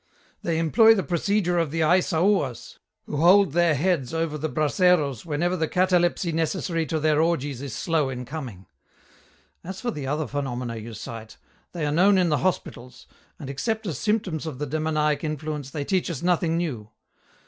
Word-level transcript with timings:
They 0.41 0.57
employ 0.57 0.95
the 0.95 1.03
procedure 1.03 1.59
of 1.59 1.69
the 1.69 1.81
Aissaouas, 1.81 2.79
who 3.05 3.17
hold 3.17 3.51
their 3.51 3.75
heads 3.75 4.15
over 4.15 4.35
the 4.35 4.49
braseros 4.49 5.27
whenever 5.27 5.55
the 5.55 5.67
catalepsy 5.67 6.31
necessary 6.31 6.87
to 6.87 6.99
their 6.99 7.21
orgies 7.21 7.61
is 7.61 7.75
slow 7.75 8.09
in 8.09 8.25
coming. 8.25 8.65
As 9.63 9.79
for 9.79 9.91
the 9.91 10.07
other 10.07 10.25
phenomena 10.25 10.77
you 10.77 10.95
cite, 10.95 11.37
they 11.73 11.85
are 11.85 11.91
known 11.91 12.17
in 12.17 12.29
the 12.29 12.39
hospitals, 12.39 13.05
and 13.37 13.47
except 13.47 13.85
as 13.85 13.99
symptoms 13.99 14.47
of 14.47 14.57
the 14.57 14.65
demoniac 14.65 15.23
effluence 15.23 15.69
they 15.69 15.85
teach 15.85 16.09
us 16.09 16.23
nothing 16.23 16.57
new. 16.57 16.89